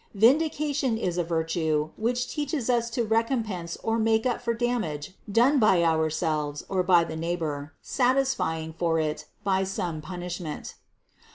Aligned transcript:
Vindication 0.15 0.97
is 0.97 1.19
a 1.19 1.23
virtue, 1.23 1.91
which 1.95 2.27
teaches 2.27 2.71
us 2.71 2.89
to 2.89 3.03
recompense 3.05 3.77
or 3.83 3.99
make 3.99 4.25
up 4.25 4.41
for 4.41 4.51
damage 4.51 5.13
done 5.31 5.59
by 5.59 5.83
our 5.83 6.09
selves 6.09 6.65
or 6.69 6.81
by 6.81 7.03
the 7.03 7.15
neighbor, 7.15 7.73
satisfying 7.83 8.73
for 8.73 8.97
it 8.99 9.25
by 9.43 9.63
some 9.63 10.01
pun 10.01 10.21
ishment. 10.21 10.73